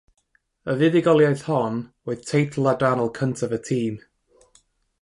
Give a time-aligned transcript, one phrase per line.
[0.73, 1.77] Y fuddugoliaeth hon
[2.09, 4.03] oedd teitl adrannol cyntaf y tîm.